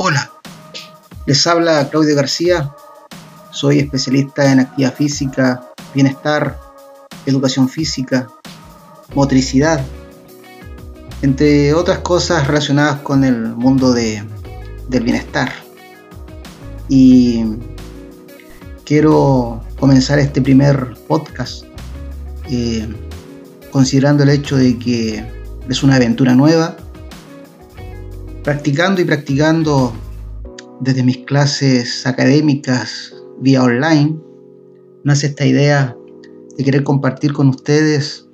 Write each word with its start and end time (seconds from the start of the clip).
Hola, 0.00 0.30
les 1.26 1.44
habla 1.48 1.90
Claudio 1.90 2.14
García, 2.14 2.72
soy 3.50 3.80
especialista 3.80 4.52
en 4.52 4.60
actividad 4.60 4.94
física, 4.94 5.72
bienestar, 5.92 6.56
educación 7.26 7.68
física, 7.68 8.28
motricidad, 9.16 9.84
entre 11.20 11.74
otras 11.74 11.98
cosas 11.98 12.46
relacionadas 12.46 13.00
con 13.00 13.24
el 13.24 13.56
mundo 13.56 13.92
del 13.92 14.22
bienestar. 14.88 15.52
Y 16.88 17.56
quiero 18.84 19.64
comenzar 19.80 20.20
este 20.20 20.40
primer 20.40 20.94
podcast 21.08 21.64
eh, 22.48 22.86
considerando 23.72 24.22
el 24.22 24.28
hecho 24.28 24.56
de 24.56 24.78
que 24.78 25.24
es 25.68 25.82
una 25.82 25.96
aventura 25.96 26.36
nueva, 26.36 26.76
practicando 28.48 29.02
y 29.02 29.04
practicando 29.04 29.92
desde 30.80 31.02
mis 31.02 31.18
clases 31.26 32.06
académicas 32.06 33.12
vía 33.40 33.62
online, 33.62 34.18
nace 35.04 35.26
esta 35.26 35.44
idea 35.44 35.94
de 36.56 36.64
querer 36.64 36.82
compartir 36.82 37.34
con 37.34 37.48
ustedes 37.48 38.26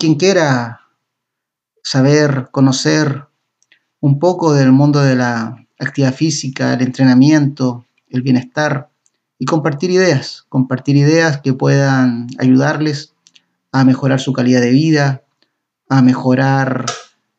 quien 0.00 0.16
quiera 0.16 0.80
saber, 1.84 2.48
conocer 2.50 3.28
un 4.00 4.18
poco 4.18 4.52
del 4.52 4.72
mundo 4.72 5.00
de 5.00 5.14
la 5.14 5.64
actividad 5.78 6.12
física, 6.12 6.74
el 6.74 6.82
entrenamiento, 6.82 7.86
el 8.08 8.22
bienestar 8.22 8.90
y 9.38 9.44
compartir 9.44 9.92
ideas, 9.92 10.44
compartir 10.48 10.96
ideas 10.96 11.40
que 11.40 11.52
puedan 11.52 12.26
ayudarles 12.40 13.14
a 13.70 13.84
mejorar 13.84 14.18
su 14.18 14.32
calidad 14.32 14.60
de 14.60 14.70
vida, 14.70 15.22
a 15.88 16.02
mejorar 16.02 16.84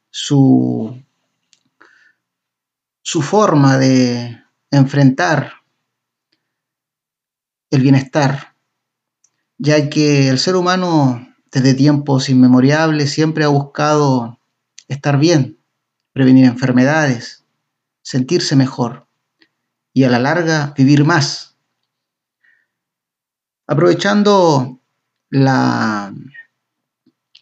su, 0.10 0.96
su 3.10 3.24
forma 3.24 3.80
de 3.80 4.40
enfrentar 4.70 5.54
el 7.72 7.82
bienestar, 7.82 8.54
ya 9.58 9.90
que 9.90 10.30
el 10.30 10.38
ser 10.38 10.56
humano 10.56 11.28
desde 11.52 11.74
tiempos 11.74 12.30
inmemorables 12.30 13.10
siempre 13.10 13.46
ha 13.46 13.48
buscado 13.48 14.40
estar 14.88 15.18
bien, 15.18 15.58
prevenir 16.14 16.46
enfermedades, 16.46 17.44
sentirse 18.04 18.56
mejor 18.56 19.08
y 19.92 20.04
a 20.04 20.10
la 20.12 20.20
larga 20.20 20.76
vivir 20.78 21.04
más. 21.04 21.58
Aprovechando 23.66 24.80
la, 25.32 26.14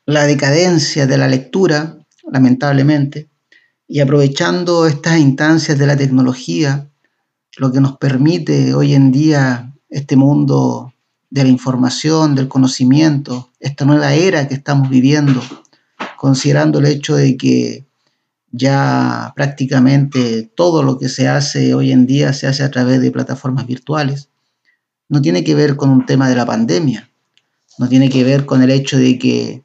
la 0.06 0.24
decadencia 0.24 1.08
de 1.08 1.18
la 1.18 1.28
lectura, 1.28 1.98
lamentablemente, 2.32 3.30
y 3.88 4.02
aprovechando 4.02 4.86
estas 4.86 5.18
instancias 5.20 5.78
de 5.78 5.88
la 5.88 5.96
tecnología, 5.96 6.90
lo 7.58 7.72
que 7.72 7.80
nos 7.80 7.98
permite 7.98 8.74
hoy 8.74 8.94
en 8.94 9.12
día 9.12 9.74
este 9.90 10.16
mundo 10.18 10.94
de 11.30 11.44
la 11.44 11.50
información, 11.50 12.36
del 12.36 12.48
conocimiento, 12.48 13.50
esta 13.60 13.86
nueva 13.86 14.14
era 14.14 14.48
que 14.48 14.56
estamos 14.56 14.90
viviendo, 14.90 15.42
considerando 16.18 16.80
el 16.80 16.86
hecho 16.86 17.16
de 17.16 17.38
que 17.38 17.86
ya 18.52 19.34
prácticamente 19.36 20.44
todo 20.56 20.84
lo 20.84 20.98
que 20.98 21.10
se 21.10 21.28
hace 21.28 21.74
hoy 21.74 21.92
en 21.92 22.06
día 22.06 22.34
se 22.34 22.48
hace 22.48 22.64
a 22.64 22.72
través 22.72 23.02
de 23.02 23.12
plataformas 23.12 23.68
virtuales. 23.68 24.30
No 25.10 25.22
tiene 25.22 25.44
que 25.44 25.56
ver 25.56 25.78
con 25.78 25.90
un 25.90 26.06
tema 26.06 26.28
de 26.30 26.36
la 26.36 26.46
pandemia, 26.46 27.10
no 27.78 27.88
tiene 27.88 28.10
que 28.10 28.24
ver 28.24 28.46
con 28.46 28.62
el 28.62 28.72
hecho 28.72 28.98
de 28.98 29.18
que, 29.18 29.64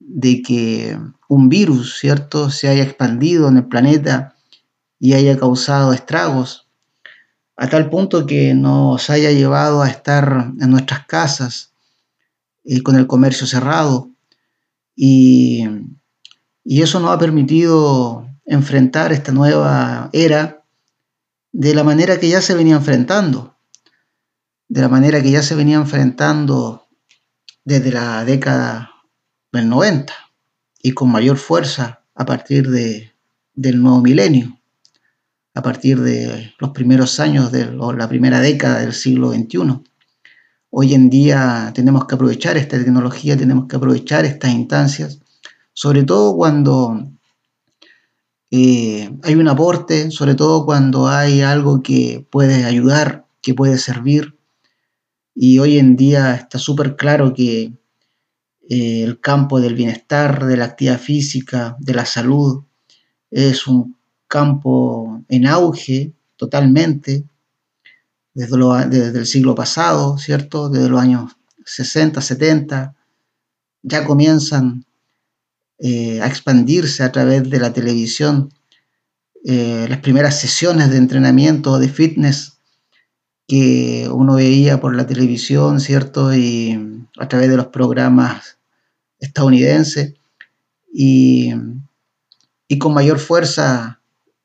de 0.00 0.42
que 0.42 0.98
un 1.32 1.48
virus, 1.48 1.98
¿cierto?, 1.98 2.50
se 2.50 2.68
haya 2.68 2.82
expandido 2.82 3.48
en 3.48 3.56
el 3.56 3.64
planeta 3.64 4.36
y 4.98 5.14
haya 5.14 5.38
causado 5.38 5.94
estragos 5.94 6.68
a 7.56 7.68
tal 7.70 7.88
punto 7.88 8.26
que 8.26 8.52
nos 8.52 9.08
haya 9.08 9.30
llevado 9.30 9.80
a 9.80 9.88
estar 9.88 10.52
en 10.60 10.70
nuestras 10.70 11.06
casas 11.06 11.72
eh, 12.64 12.82
con 12.82 12.96
el 12.96 13.06
comercio 13.06 13.46
cerrado 13.46 14.10
y, 14.94 15.64
y 16.64 16.82
eso 16.82 17.00
nos 17.00 17.10
ha 17.10 17.18
permitido 17.18 18.28
enfrentar 18.44 19.10
esta 19.12 19.32
nueva 19.32 20.10
era 20.12 20.64
de 21.50 21.74
la 21.74 21.82
manera 21.82 22.20
que 22.20 22.28
ya 22.28 22.42
se 22.42 22.54
venía 22.54 22.76
enfrentando, 22.76 23.56
de 24.68 24.82
la 24.82 24.88
manera 24.90 25.22
que 25.22 25.30
ya 25.30 25.42
se 25.42 25.54
venía 25.54 25.76
enfrentando 25.76 26.86
desde 27.64 27.90
la 27.90 28.22
década 28.26 28.90
del 29.50 29.70
90 29.70 30.12
y 30.82 30.92
con 30.92 31.10
mayor 31.10 31.38
fuerza 31.38 32.02
a 32.14 32.26
partir 32.26 32.68
de, 32.68 33.12
del 33.54 33.80
nuevo 33.80 34.00
milenio 34.02 34.58
a 35.54 35.62
partir 35.62 36.00
de 36.00 36.52
los 36.58 36.70
primeros 36.70 37.20
años 37.20 37.52
de 37.52 37.70
la 37.72 38.08
primera 38.08 38.40
década 38.40 38.80
del 38.80 38.92
siglo 38.92 39.32
XXI. 39.32 39.80
Hoy 40.70 40.94
en 40.94 41.10
día 41.10 41.70
tenemos 41.74 42.06
que 42.06 42.14
aprovechar 42.14 42.56
esta 42.56 42.78
tecnología, 42.78 43.36
tenemos 43.36 43.68
que 43.68 43.76
aprovechar 43.76 44.24
estas 44.24 44.52
instancias, 44.52 45.20
sobre 45.74 46.04
todo 46.04 46.34
cuando 46.34 47.10
eh, 48.50 49.10
hay 49.22 49.34
un 49.34 49.48
aporte, 49.48 50.10
sobre 50.10 50.34
todo 50.34 50.64
cuando 50.64 51.08
hay 51.08 51.42
algo 51.42 51.82
que 51.82 52.26
puede 52.30 52.64
ayudar, 52.64 53.26
que 53.42 53.54
puede 53.54 53.76
servir. 53.76 54.38
Y 55.34 55.58
hoy 55.58 55.78
en 55.78 55.96
día 55.96 56.34
está 56.34 56.58
súper 56.58 56.96
claro 56.96 57.34
que 57.34 57.72
eh, 58.74 59.02
el 59.02 59.20
campo 59.20 59.60
del 59.60 59.74
bienestar, 59.74 60.46
de 60.46 60.56
la 60.56 60.64
actividad 60.64 60.98
física, 60.98 61.76
de 61.78 61.92
la 61.92 62.06
salud, 62.06 62.62
es 63.30 63.66
un 63.66 63.98
campo 64.26 65.22
en 65.28 65.46
auge 65.46 66.14
totalmente 66.38 67.22
desde, 68.32 69.18
el 69.18 69.26
siglo 69.26 69.54
pasado, 69.54 70.16
¿cierto? 70.16 70.70
Desde 70.70 70.88
los 70.88 71.02
años 71.02 71.36
60, 71.66 72.22
70, 72.22 72.94
ya 73.82 74.06
comienzan 74.06 74.86
eh, 75.78 76.22
a 76.22 76.26
expandirse 76.26 77.02
a 77.02 77.12
través 77.12 77.50
de 77.50 77.60
la 77.60 77.74
televisión 77.74 78.54
eh, 79.44 79.84
las 79.86 79.98
primeras 79.98 80.40
sesiones 80.40 80.88
de 80.88 80.96
entrenamiento 80.96 81.78
de 81.78 81.90
fitness 81.90 82.54
que 83.46 84.08
uno 84.10 84.36
veía 84.36 84.80
por 84.80 84.96
la 84.96 85.06
televisión, 85.06 85.78
¿cierto? 85.78 86.34
Y 86.34 87.04
a 87.18 87.28
través 87.28 87.50
de 87.50 87.56
los 87.58 87.66
programas 87.66 88.56
estadounidenses. 89.22 90.14
Y, 90.92 91.54
y 92.68 92.78
con 92.78 92.92
mayor 92.92 93.18
fuerza 93.18 94.00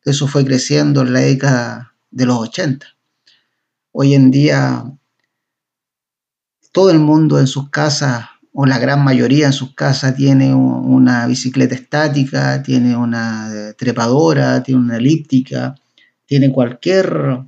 eso 0.06 0.28
fue 0.28 0.46
creciendo 0.46 1.02
en 1.02 1.12
la 1.12 1.20
década 1.20 1.94
de 2.12 2.26
los 2.26 2.38
80. 2.38 2.88
Hoy 3.92 4.14
en 4.14 4.32
día 4.32 4.86
todo 6.72 6.92
el 6.92 7.00
mundo 7.00 7.40
en 7.40 7.48
sus 7.48 7.70
casas, 7.70 8.26
o 8.54 8.66
la 8.66 8.80
gran 8.80 9.04
mayoría 9.04 9.48
en 9.48 9.54
sus 9.54 9.76
casas, 9.76 10.16
tiene 10.16 10.54
una 10.54 11.28
bicicleta 11.28 11.76
estática, 11.76 12.64
tiene 12.64 12.96
una 12.96 13.74
trepadora, 13.78 14.64
tiene 14.64 14.82
una 14.82 14.98
elíptica, 14.98 15.76
tiene 16.26 16.52
cualquier 16.52 17.42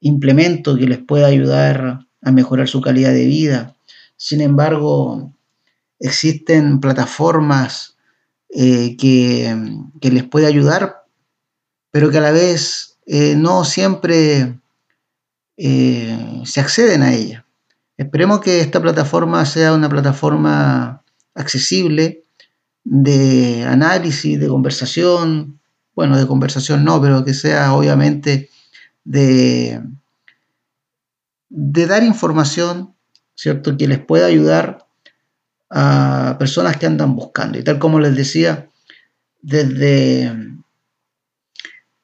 implemento 0.00 0.76
que 0.76 0.86
les 0.86 0.98
pueda 0.98 1.26
ayudar 1.26 2.06
a 2.22 2.30
mejorar 2.30 2.68
su 2.68 2.80
calidad 2.80 3.12
de 3.12 3.26
vida. 3.26 3.74
Sin 4.16 4.40
embargo, 4.40 5.32
existen 6.00 6.80
plataformas 6.80 7.96
eh, 8.48 8.96
que, 8.96 9.56
que, 10.00 10.10
les 10.10 10.24
puede 10.24 10.46
ayudar 10.46 11.00
pero 11.90 12.10
que 12.10 12.18
a 12.18 12.22
la 12.22 12.30
vez 12.30 12.98
eh, 13.06 13.34
no 13.36 13.64
siempre 13.64 14.58
eh, 15.56 16.42
se 16.44 16.60
acceden 16.60 17.02
a 17.02 17.12
ella. 17.12 17.44
Esperemos 17.96 18.40
que 18.40 18.60
esta 18.60 18.80
plataforma 18.80 19.44
sea 19.44 19.74
una 19.74 19.88
plataforma 19.88 21.02
accesible 21.34 22.22
de 22.84 23.64
análisis, 23.64 24.40
de 24.40 24.48
conversación, 24.48 25.60
bueno, 25.94 26.16
de 26.16 26.26
conversación 26.26 26.84
no, 26.84 27.00
pero 27.00 27.24
que 27.24 27.34
sea 27.34 27.74
obviamente 27.74 28.48
de, 29.04 29.82
de 31.50 31.86
dar 31.86 32.02
información, 32.04 32.94
¿cierto? 33.34 33.76
Que 33.76 33.88
les 33.88 33.98
pueda 33.98 34.26
ayudar 34.26 34.86
a 35.70 36.36
personas 36.38 36.76
que 36.76 36.86
andan 36.86 37.14
buscando. 37.14 37.58
Y 37.58 37.64
tal 37.64 37.78
como 37.78 38.00
les 38.00 38.16
decía, 38.16 38.68
desde 39.40 40.50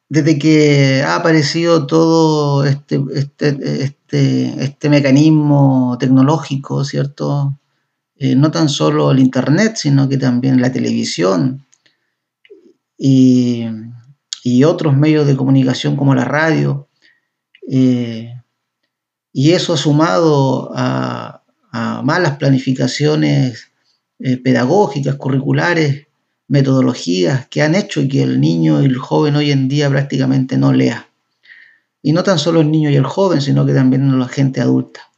desde 0.08 0.38
que 0.38 1.02
ha 1.02 1.16
aparecido 1.16 1.86
todo 1.86 2.64
este, 2.64 3.00
este, 3.14 3.82
este, 3.82 4.62
este 4.62 4.88
mecanismo 4.88 5.96
tecnológico, 5.98 6.84
¿cierto? 6.84 7.58
Eh, 8.16 8.36
no 8.36 8.50
tan 8.50 8.68
solo 8.68 9.10
el 9.10 9.18
Internet, 9.18 9.76
sino 9.76 10.08
que 10.08 10.16
también 10.16 10.60
la 10.60 10.72
televisión 10.72 11.66
y, 12.96 13.66
otros 14.64 14.96
medios 14.96 15.26
de 15.26 15.36
comunicación 15.36 15.96
como 15.96 16.14
la 16.14 16.24
radio. 16.24 16.88
Eh, 17.68 18.32
y 19.32 19.50
eso 19.52 19.76
sumado 19.76 20.70
a, 20.74 21.42
malas 22.02 22.36
planificaciones 22.36 23.70
eh, 24.18 24.36
pedagógicas, 24.36 25.16
curriculares, 25.16 26.06
metodologías 26.48 27.46
que 27.48 27.62
han 27.62 27.74
hecho 27.74 28.06
que 28.08 28.22
el 28.22 28.40
niño 28.40 28.82
y 28.82 28.86
el 28.86 28.96
joven 28.96 29.36
hoy 29.36 29.50
en 29.50 29.68
día 29.68 29.90
prácticamente 29.90 30.56
no 30.56 30.72
lea. 30.72 31.08
Y 32.02 32.12
no 32.12 32.22
tan 32.22 32.38
solo 32.38 32.60
el 32.60 32.70
niño 32.70 32.90
y 32.90 32.96
el 32.96 33.04
joven, 33.04 33.40
sino 33.40 33.66
que 33.66 33.74
también 33.74 34.18
la 34.18 34.28
gente 34.28 34.60
adulta. 34.60 35.10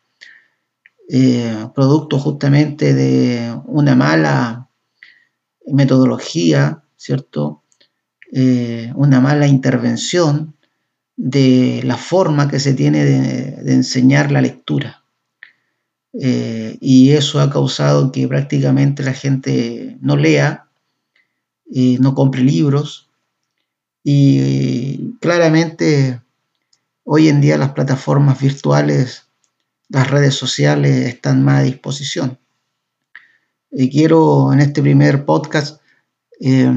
Eh, 1.10 1.68
producto 1.74 2.18
justamente 2.18 2.94
de 2.94 3.54
una 3.66 3.94
mala 3.94 4.68
metodología, 5.66 6.82
¿cierto? 6.96 7.62
Eh, 8.32 8.92
una 8.94 9.20
mala 9.20 9.46
intervención 9.46 10.54
de 11.16 11.80
la 11.84 11.96
forma 11.96 12.48
que 12.48 12.60
se 12.60 12.74
tiene 12.74 13.04
de, 13.04 13.72
enseñar 13.72 14.30
la 14.30 14.40
lectura. 14.40 15.02
Eh, 16.14 16.78
y 16.80 17.12
eso 17.12 17.40
ha 17.40 17.50
causado 17.50 18.10
que 18.12 18.26
prácticamente 18.26 19.02
la 19.02 19.12
gente 19.12 19.96
no 20.00 20.16
lea, 20.16 20.68
no 22.00 22.14
compre 22.14 22.40
libros 22.42 23.08
y 24.02 25.16
claramente 25.20 26.22
hoy 27.04 27.28
en 27.28 27.42
día 27.42 27.58
las 27.58 27.72
plataformas 27.72 28.40
virtuales, 28.40 29.28
las 29.90 30.10
redes 30.10 30.34
sociales 30.34 31.06
están 31.06 31.44
más 31.44 31.60
a 31.60 31.64
disposición. 31.64 32.38
Y 33.70 33.90
quiero 33.90 34.52
en 34.52 34.60
este 34.60 34.80
primer 34.80 35.26
podcast 35.26 35.82
eh, 36.40 36.72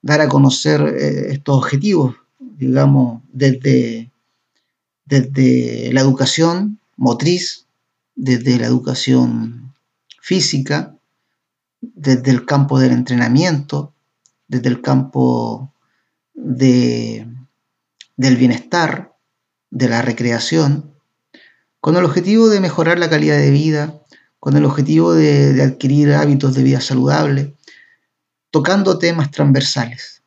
dar 0.00 0.20
a 0.20 0.28
conocer 0.28 0.80
eh, 0.80 1.32
estos 1.32 1.56
objetivos, 1.56 2.14
digamos, 2.38 3.22
desde, 3.32 4.12
desde 5.04 5.92
la 5.92 6.02
educación 6.02 6.78
motriz, 6.96 7.65
desde 8.16 8.58
la 8.58 8.66
educación 8.66 9.74
física, 10.20 10.96
desde 11.80 12.30
el 12.32 12.44
campo 12.46 12.80
del 12.80 12.92
entrenamiento, 12.92 13.94
desde 14.48 14.68
el 14.68 14.80
campo 14.80 15.72
de, 16.34 17.28
del 18.16 18.36
bienestar, 18.36 19.14
de 19.70 19.88
la 19.88 20.02
recreación, 20.02 20.94
con 21.80 21.96
el 21.96 22.04
objetivo 22.04 22.48
de 22.48 22.60
mejorar 22.60 22.98
la 22.98 23.10
calidad 23.10 23.36
de 23.36 23.50
vida, 23.50 24.02
con 24.40 24.56
el 24.56 24.64
objetivo 24.64 25.12
de, 25.12 25.52
de 25.52 25.62
adquirir 25.62 26.14
hábitos 26.14 26.54
de 26.54 26.62
vida 26.62 26.80
saludable, 26.80 27.54
tocando 28.50 28.98
temas 28.98 29.30
transversales, 29.30 30.22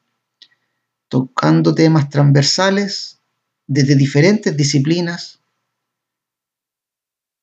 tocando 1.08 1.74
temas 1.74 2.10
transversales 2.10 3.20
desde 3.66 3.96
diferentes 3.96 4.56
disciplinas, 4.56 5.39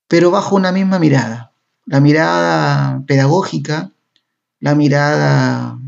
pero 0.08 0.30
bajo 0.30 0.56
una 0.56 0.72
misma 0.72 0.98
mirada, 0.98 1.52
la 1.84 2.00
mirada 2.00 3.04
pedagógica, 3.06 3.92
la 4.60 4.74
mirada 4.74 5.78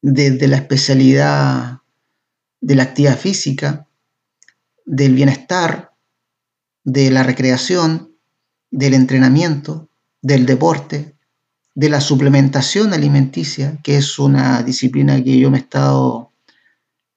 desde 0.00 0.48
la 0.48 0.56
especialidad 0.56 1.78
de 2.60 2.74
la 2.74 2.84
actividad 2.84 3.18
física, 3.18 3.86
del 4.84 5.14
bienestar, 5.14 5.92
de 6.84 7.10
la 7.10 7.22
recreación, 7.22 8.14
del 8.70 8.94
entrenamiento, 8.94 9.88
del 10.22 10.46
deporte, 10.46 11.14
de 11.74 11.88
la 11.88 12.00
suplementación 12.00 12.92
alimenticia, 12.92 13.78
que 13.82 13.98
es 13.98 14.18
una 14.18 14.62
disciplina 14.62 15.22
que 15.22 15.38
yo 15.38 15.50
me 15.50 15.58
he 15.58 15.60
estado 15.60 16.32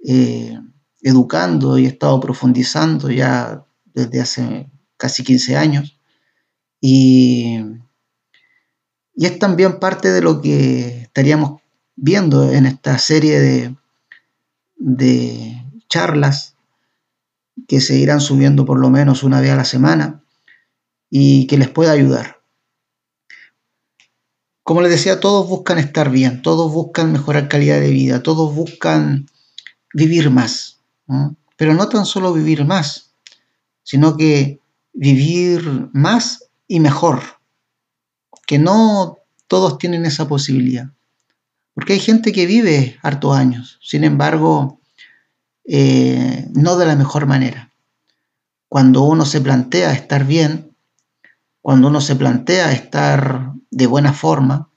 eh, 0.05 0.59
educando 1.01 1.77
y 1.77 1.85
he 1.85 1.87
estado 1.87 2.19
profundizando 2.19 3.09
ya 3.09 3.65
desde 3.85 4.21
hace 4.21 4.69
casi 5.01 5.23
15 5.23 5.57
años. 5.57 5.97
Y 6.79 7.59
y 9.15 9.25
es 9.25 9.39
también 9.39 9.79
parte 9.79 10.11
de 10.11 10.21
lo 10.21 10.41
que 10.41 11.01
estaríamos 11.01 11.61
viendo 11.95 12.51
en 12.51 12.65
esta 12.65 12.97
serie 12.97 13.39
de, 13.39 13.75
de 14.77 15.63
charlas 15.89 16.55
que 17.67 17.81
se 17.81 17.97
irán 17.97 18.21
subiendo 18.21 18.65
por 18.65 18.79
lo 18.79 18.89
menos 18.89 19.23
una 19.23 19.41
vez 19.41 19.51
a 19.51 19.55
la 19.55 19.65
semana 19.65 20.23
y 21.09 21.45
que 21.47 21.57
les 21.57 21.69
pueda 21.69 21.91
ayudar. 21.91 22.41
Como 24.63 24.81
les 24.81 24.91
decía, 24.91 25.19
todos 25.19 25.47
buscan 25.49 25.77
estar 25.77 26.09
bien, 26.09 26.41
todos 26.41 26.71
buscan 26.71 27.11
mejorar 27.11 27.49
calidad 27.49 27.81
de 27.81 27.89
vida, 27.89 28.23
todos 28.23 28.55
buscan 28.55 29.27
vivir 29.93 30.29
más, 30.29 30.79
pero 31.57 31.73
no 31.73 31.89
tan 31.89 32.05
solo 32.05 32.31
vivir 32.31 32.63
más, 32.63 33.11
sino 33.83 34.15
que 34.15 34.60
vivir 34.93 35.89
más 35.93 36.49
y 36.67 36.79
mejor 36.79 37.21
que 38.45 38.59
no 38.59 39.17
todos 39.47 39.77
tienen 39.77 40.05
esa 40.05 40.27
posibilidad. 40.27 40.91
Porque 41.73 41.93
hay 41.93 41.99
gente 41.99 42.31
que 42.31 42.45
vive 42.45 42.97
hartos 43.01 43.35
años, 43.35 43.79
sin 43.81 44.03
embargo, 44.03 44.79
eh, 45.65 46.47
no 46.53 46.77
de 46.77 46.85
la 46.85 46.95
mejor 46.95 47.25
manera. 47.25 47.71
Cuando 48.67 49.03
uno 49.03 49.25
se 49.25 49.41
plantea 49.41 49.93
estar 49.93 50.25
bien, 50.25 50.75
cuando 51.61 51.87
uno 51.87 52.01
se 52.01 52.15
plantea 52.15 52.71
estar 52.71 53.53
de 53.69 53.87
buena 53.87 54.13
forma, 54.13 54.69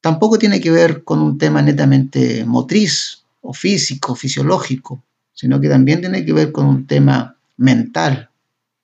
tampoco 0.00 0.38
tiene 0.38 0.60
que 0.60 0.70
ver 0.70 1.04
con 1.04 1.20
un 1.20 1.38
tema 1.38 1.62
netamente 1.62 2.44
motriz 2.44 3.24
o 3.40 3.52
físico, 3.52 4.14
fisiológico, 4.14 5.02
sino 5.32 5.60
que 5.60 5.68
también 5.68 6.00
tiene 6.00 6.24
que 6.24 6.32
ver 6.32 6.52
con 6.52 6.66
un 6.66 6.86
tema 6.86 7.36
mental, 7.56 8.29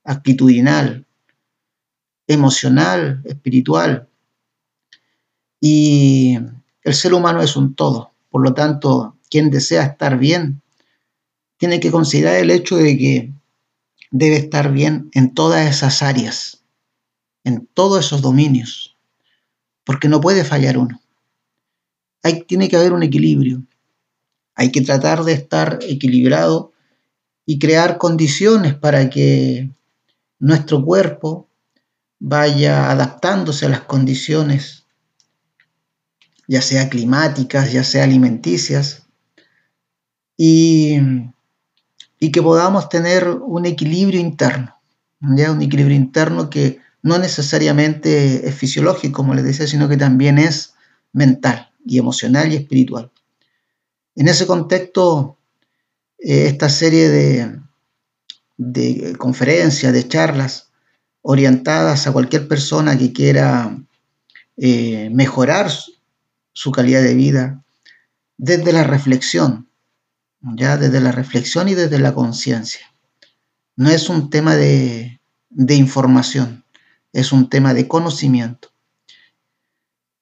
actitudinal, 0.06 1.04
emocional, 2.26 3.22
espiritual. 3.24 4.08
Y 5.60 6.38
el 6.82 6.94
ser 6.94 7.14
humano 7.14 7.42
es 7.42 7.56
un 7.56 7.74
todo. 7.74 8.12
Por 8.30 8.42
lo 8.42 8.54
tanto, 8.54 9.16
quien 9.28 9.50
desea 9.50 9.82
estar 9.84 10.18
bien, 10.18 10.62
tiene 11.58 11.80
que 11.80 11.90
considerar 11.90 12.36
el 12.36 12.50
hecho 12.50 12.76
de 12.76 12.96
que 12.96 13.32
debe 14.10 14.36
estar 14.36 14.72
bien 14.72 15.10
en 15.12 15.34
todas 15.34 15.68
esas 15.68 16.02
áreas, 16.02 16.62
en 17.44 17.66
todos 17.74 18.06
esos 18.06 18.22
dominios, 18.22 18.96
porque 19.84 20.08
no 20.08 20.20
puede 20.20 20.44
fallar 20.44 20.78
uno. 20.78 21.00
Hay, 22.22 22.42
tiene 22.42 22.68
que 22.68 22.76
haber 22.76 22.92
un 22.92 23.02
equilibrio. 23.02 23.62
Hay 24.54 24.72
que 24.72 24.80
tratar 24.80 25.24
de 25.24 25.32
estar 25.32 25.78
equilibrado 25.82 26.72
y 27.44 27.58
crear 27.58 27.98
condiciones 27.98 28.74
para 28.74 29.10
que 29.10 29.70
nuestro 30.38 30.84
cuerpo, 30.84 31.48
vaya 32.18 32.90
adaptándose 32.90 33.66
a 33.66 33.70
las 33.70 33.82
condiciones, 33.82 34.84
ya 36.48 36.62
sea 36.62 36.88
climáticas, 36.88 37.72
ya 37.72 37.84
sea 37.84 38.04
alimenticias, 38.04 39.06
y, 40.36 40.98
y 42.20 42.30
que 42.30 42.42
podamos 42.42 42.88
tener 42.88 43.28
un 43.28 43.66
equilibrio 43.66 44.20
interno, 44.20 44.76
¿ya? 45.20 45.52
un 45.52 45.62
equilibrio 45.62 45.96
interno 45.96 46.50
que 46.50 46.80
no 47.02 47.18
necesariamente 47.18 48.48
es 48.48 48.54
fisiológico, 48.54 49.16
como 49.16 49.34
les 49.34 49.44
decía, 49.44 49.66
sino 49.66 49.88
que 49.88 49.96
también 49.96 50.38
es 50.38 50.74
mental 51.12 51.70
y 51.84 51.98
emocional 51.98 52.52
y 52.52 52.56
espiritual. 52.56 53.12
En 54.16 54.28
ese 54.28 54.46
contexto, 54.46 55.38
eh, 56.18 56.46
esta 56.46 56.68
serie 56.68 57.08
de, 57.08 57.60
de 58.56 59.14
conferencias, 59.16 59.92
de 59.92 60.08
charlas, 60.08 60.70
orientadas 61.22 62.06
a 62.06 62.12
cualquier 62.12 62.48
persona 62.48 62.96
que 62.96 63.12
quiera 63.12 63.76
eh, 64.56 65.10
mejorar 65.10 65.70
su 66.52 66.72
calidad 66.72 67.02
de 67.02 67.14
vida 67.14 67.64
desde 68.38 68.72
la 68.72 68.84
reflexión, 68.84 69.68
ya 70.40 70.76
desde 70.76 71.00
la 71.00 71.12
reflexión 71.12 71.68
y 71.68 71.74
desde 71.74 71.98
la 71.98 72.14
conciencia. 72.14 72.86
No 73.76 73.90
es 73.90 74.08
un 74.08 74.30
tema 74.30 74.56
de, 74.56 75.20
de 75.50 75.74
información, 75.74 76.64
es 77.12 77.32
un 77.32 77.48
tema 77.48 77.74
de 77.74 77.88
conocimiento. 77.88 78.70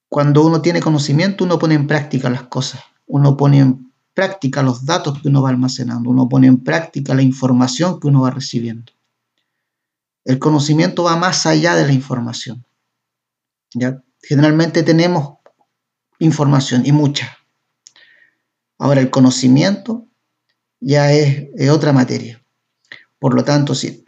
Cuando 0.09 0.45
uno 0.45 0.61
tiene 0.61 0.81
conocimiento, 0.81 1.43
uno 1.43 1.59
pone 1.59 1.75
en 1.75 1.87
práctica 1.87 2.29
las 2.29 2.43
cosas, 2.43 2.81
uno 3.05 3.37
pone 3.37 3.59
en 3.59 3.84
práctica 4.15 4.63
los 4.63 4.85
datos 4.85 5.21
que 5.21 5.27
uno 5.27 5.43
va 5.43 5.49
almacenando, 5.49 6.09
uno 6.09 6.27
pone 6.27 6.47
en 6.47 6.63
práctica 6.63 7.13
la 7.13 7.21
información 7.21 7.99
que 7.99 8.07
uno 8.07 8.21
va 8.21 8.31
recibiendo. 8.31 8.93
El 10.23 10.39
conocimiento 10.39 11.03
va 11.03 11.17
más 11.17 11.45
allá 11.45 11.75
de 11.75 11.85
la 11.85 11.93
información. 11.93 12.65
¿ya? 13.73 14.01
Generalmente 14.23 14.81
tenemos 14.81 15.37
información 16.17 16.83
y 16.85 16.93
mucha. 16.93 17.37
Ahora 18.79 19.01
el 19.01 19.09
conocimiento 19.09 20.07
ya 20.79 21.11
es, 21.11 21.69
otra 21.69 21.91
materia. 21.91 22.41
Por 23.19 23.35
lo 23.35 23.43
tanto, 23.43 23.75
si, 23.75 24.05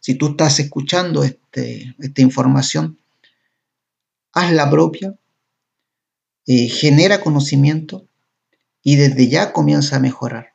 si 0.00 0.16
tú 0.16 0.28
estás 0.28 0.60
escuchando 0.60 1.24
este, 1.24 1.94
esta 1.98 2.20
información, 2.20 2.98
haz 4.32 4.52
la 4.52 4.70
propia, 4.70 5.16
eh, 6.46 6.68
genera 6.68 7.22
conocimiento 7.22 8.06
y 8.84 8.96
desde 8.96 9.28
ya 9.28 9.52
comienza 9.52 9.96
a 9.96 10.00
mejorar. 10.00 10.52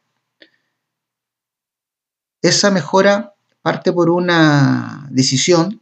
Esa 2.41 2.71
mejora 2.71 3.33
parte 3.62 3.91
por 3.91 4.09
una 4.09 5.07
decisión 5.12 5.81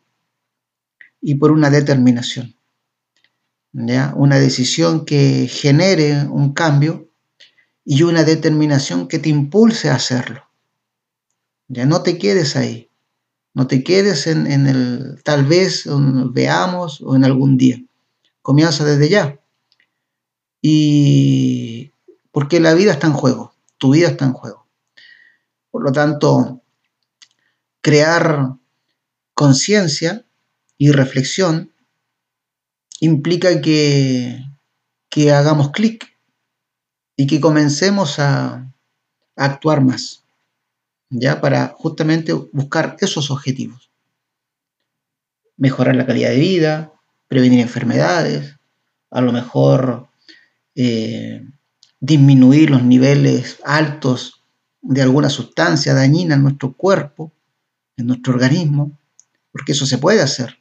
y 1.22 1.36
por 1.36 1.52
una 1.52 1.70
determinación. 1.70 2.56
¿ya? 3.74 4.14
una 4.16 4.40
decisión 4.40 5.06
que 5.06 5.48
genere 5.48 6.26
un 6.30 6.54
cambio 6.54 7.10
y 7.86 8.04
una 8.04 8.24
determinación 8.24 9.08
que 9.08 9.20
te 9.20 9.30
impulse 9.30 9.90
a 9.90 9.96
hacerlo. 9.96 10.44
Ya 11.68 11.86
no 11.86 12.02
te 12.02 12.18
quedes 12.18 12.56
ahí, 12.56 12.90
no 13.54 13.68
te 13.68 13.84
quedes 13.84 14.26
en, 14.28 14.48
en 14.48 14.68
el 14.68 15.22
tal 15.24 15.46
vez, 15.46 15.84
veamos 16.32 17.02
o 17.02 17.16
en 17.16 17.26
algún 17.26 17.58
día. 17.58 17.84
Comienza 18.42 18.86
desde 18.86 19.10
ya. 19.10 19.40
Y 20.62 21.92
porque 22.38 22.60
la 22.60 22.76
vida 22.76 22.92
está 22.92 23.08
en 23.08 23.14
juego, 23.14 23.56
tu 23.80 23.94
vida 23.94 24.10
está 24.10 24.26
en 24.26 24.34
juego. 24.34 24.68
Por 25.72 25.82
lo 25.82 25.92
tanto, 25.92 26.62
crear 27.82 28.54
conciencia 29.34 30.24
y 30.78 30.92
reflexión 30.92 31.74
implica 33.00 33.60
que, 33.60 34.40
que 35.10 35.32
hagamos 35.32 35.72
clic 35.72 36.16
y 37.16 37.26
que 37.26 37.42
comencemos 37.42 38.20
a, 38.20 38.72
actuar 39.36 39.82
más, 39.82 40.24
ya 41.10 41.42
para 41.42 41.70
justamente 41.70 42.34
buscar 42.34 42.98
esos 43.00 43.32
objetivos. 43.32 43.90
Mejorar 45.56 45.96
la 45.96 46.06
calidad 46.06 46.30
de 46.30 46.40
vida, 46.40 46.94
prevenir 47.28 47.62
enfermedades, 47.62 48.60
a 49.10 49.22
lo 49.22 49.34
mejor 49.34 50.08
eh, 50.76 51.44
disminuir 52.00 52.70
los 52.70 52.84
niveles 52.84 53.60
altos 53.64 54.44
de 54.82 55.02
alguna 55.02 55.30
sustancia 55.30 55.94
dañina 55.94 56.36
en 56.36 56.44
nuestro 56.44 56.74
cuerpo, 56.74 57.32
en 57.98 58.08
nuestro 58.08 58.34
organismo, 58.34 58.98
porque 59.52 59.72
eso 59.72 59.86
se 59.86 59.98
puede 59.98 60.22
hacer. 60.22 60.60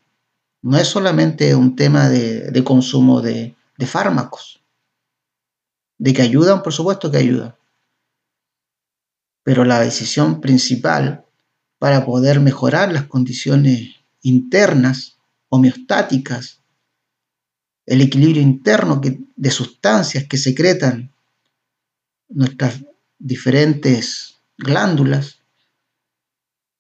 No 0.63 0.79
es 0.79 0.89
solamente 0.89 1.55
un 1.55 1.77
tema 1.77 2.09
de, 2.09 2.65
consumo 2.65 3.21
de, 3.21 3.55
fármacos, 3.87 4.61
de 5.99 6.13
que 6.13 6.23
ayudan, 6.23 6.63
por 6.63 6.73
supuesto 6.73 7.11
que 7.11 7.19
ayudan, 7.19 7.55
pero 9.45 9.65
la 9.65 9.81
decisión 9.81 10.41
principal 10.41 11.25
para 11.79 12.05
poder 12.05 12.41
mejorar 12.41 12.93
las 12.93 13.05
condiciones 13.05 13.95
internas, 14.23 15.19
homeostáticas, 15.51 16.63
el 17.85 18.01
equilibrio 18.01 18.43
interno 18.43 19.01
de 19.01 19.51
sustancias 19.53 20.25
que 20.25 20.39
secretan 20.39 21.13
nuestras 22.29 22.85
diferentes 23.19 24.37
glándulas, 24.59 25.41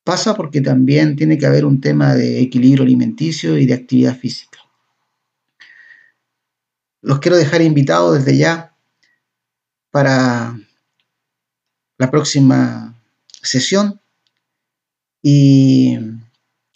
pasa 0.04 0.34
porque 0.34 0.60
también 0.60 1.16
tiene 1.16 1.36
que 1.38 1.46
haber 1.46 1.64
un 1.64 1.80
tema 1.80 2.14
de 2.14 2.40
equilibrio 2.40 2.84
alimenticio 2.84 3.58
y 3.58 3.66
de 3.66 3.74
actividad 3.74 4.16
física. 4.16 4.60
Los 7.02 7.18
quiero 7.18 7.36
dejar 7.36 7.62
invitados 7.62 8.18
desde 8.18 8.38
ya 8.38 8.76
para 9.90 10.58
la 11.98 12.10
próxima 12.10 12.94
sesión 13.42 14.00
y 15.22 15.98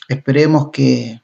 esperemos 0.08 0.70
que, 0.72 1.20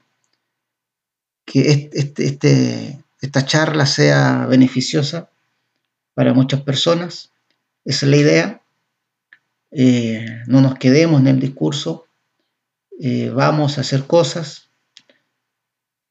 que 1.44 1.90
este, 1.92 2.24
este, 2.24 3.04
esta 3.20 3.44
charla 3.44 3.86
sea 3.86 4.46
beneficiosa 4.46 5.30
para 6.14 6.34
muchas 6.34 6.60
personas. 6.62 7.32
Esa 7.86 8.04
es 8.04 8.10
la 8.10 8.16
idea 8.16 8.62
eh, 9.78 10.42
no 10.46 10.62
nos 10.62 10.76
quedemos 10.78 11.20
en 11.20 11.26
el 11.26 11.38
discurso, 11.38 12.06
eh, 12.98 13.28
vamos 13.28 13.76
a 13.76 13.82
hacer 13.82 14.06
cosas. 14.06 14.70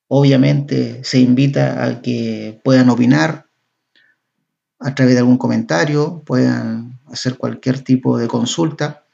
Obviamente 0.07 1.03
se 1.03 1.17
invita 1.19 1.83
a 1.83 2.01
que 2.03 2.61
puedan 2.63 2.91
opinar 2.91 3.47
a 4.79 4.93
través 4.93 5.15
de 5.15 5.21
algún 5.21 5.39
comentario, 5.39 6.21
puedan 6.23 6.99
hacer 7.07 7.37
cualquier 7.37 7.79
tipo 7.79 8.19
de 8.19 8.27
consulta 8.27 9.05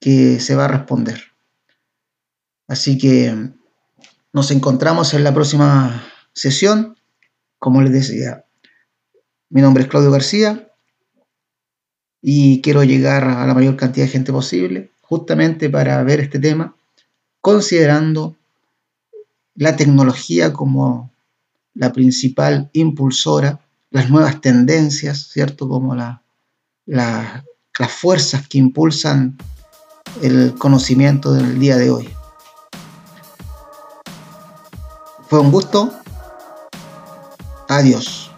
que 0.00 0.40
se 0.40 0.54
va 0.54 0.64
a 0.64 0.68
responder. 0.68 1.20
Así 2.66 2.96
que 2.96 3.50
nos 4.32 4.50
encontramos 4.50 5.12
en 5.12 5.24
la 5.24 5.34
próxima 5.34 6.02
sesión. 6.32 6.96
Como 7.58 7.82
les 7.82 7.92
decía, 7.92 8.46
mi 9.50 9.60
nombre 9.60 9.82
es 9.82 9.90
Claudio 9.90 10.10
García 10.10 10.70
y 12.26 12.62
quiero 12.62 12.82
llegar 12.84 13.24
a 13.24 13.46
la 13.46 13.52
mayor 13.52 13.76
cantidad 13.76 14.06
de 14.06 14.12
gente 14.12 14.32
posible, 14.32 14.90
justamente 15.02 15.68
para 15.68 16.02
ver 16.04 16.20
este 16.20 16.38
tema, 16.38 16.74
considerando 17.42 18.34
la 19.56 19.76
tecnología 19.76 20.54
como 20.54 21.10
la 21.74 21.92
principal 21.92 22.70
impulsora, 22.72 23.60
las 23.90 24.08
nuevas 24.08 24.40
tendencias, 24.40 25.28
¿cierto? 25.28 25.68
Como 25.68 25.94
la, 25.94 26.22
la, 26.86 27.44
las 27.78 27.92
fuerzas 27.92 28.48
que 28.48 28.56
impulsan 28.56 29.36
el 30.22 30.54
conocimiento 30.54 31.34
del 31.34 31.58
día 31.58 31.76
de 31.76 31.90
hoy. 31.90 32.08
Fue 35.28 35.40
un 35.40 35.50
gusto. 35.50 35.92
Adiós. 37.68 38.33